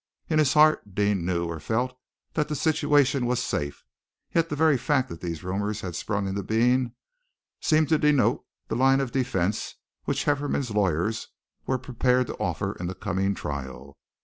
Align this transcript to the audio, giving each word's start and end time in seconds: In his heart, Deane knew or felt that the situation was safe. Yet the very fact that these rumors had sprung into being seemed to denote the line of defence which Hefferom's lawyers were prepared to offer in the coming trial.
In 0.29 0.39
his 0.39 0.53
heart, 0.53 0.95
Deane 0.95 1.23
knew 1.27 1.45
or 1.45 1.59
felt 1.59 1.95
that 2.33 2.47
the 2.47 2.55
situation 2.55 3.27
was 3.27 3.39
safe. 3.39 3.83
Yet 4.33 4.49
the 4.49 4.55
very 4.55 4.75
fact 4.75 5.09
that 5.09 5.21
these 5.21 5.43
rumors 5.43 5.81
had 5.81 5.95
sprung 5.95 6.27
into 6.27 6.41
being 6.41 6.95
seemed 7.61 7.89
to 7.89 7.99
denote 7.99 8.43
the 8.67 8.75
line 8.75 8.99
of 8.99 9.11
defence 9.11 9.75
which 10.05 10.23
Hefferom's 10.25 10.71
lawyers 10.71 11.27
were 11.67 11.77
prepared 11.77 12.25
to 12.25 12.37
offer 12.37 12.71
in 12.79 12.87
the 12.87 12.95
coming 12.95 13.35
trial. 13.35 13.95